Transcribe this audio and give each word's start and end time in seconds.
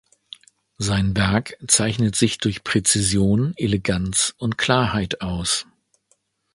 Sein 0.79 1.15
Werk 1.15 1.55
zeichnet 1.67 2.15
sich 2.15 2.39
durch 2.39 2.63
Präzision, 2.63 3.53
Eleganz 3.55 4.33
und 4.39 4.57
Klarheit 4.57 5.21
aus. 5.21 5.67